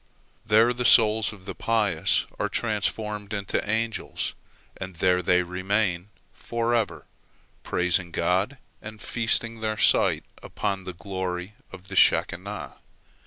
There 0.43 0.73
the 0.73 0.83
souls 0.83 1.31
of 1.31 1.45
the 1.45 1.53
pious 1.53 2.25
are 2.39 2.49
transformed 2.49 3.33
into 3.33 3.63
angels, 3.69 4.33
and 4.77 4.95
there 4.95 5.21
they 5.21 5.43
remain 5.43 6.09
forever, 6.33 7.05
praising 7.61 8.09
God 8.09 8.57
and 8.81 8.99
feasting 8.99 9.59
their 9.61 9.77
sight 9.77 10.23
upon 10.41 10.85
the 10.85 10.93
glory 10.95 11.53
of 11.71 11.87
the 11.87 11.95
Shekinah. 11.95 12.77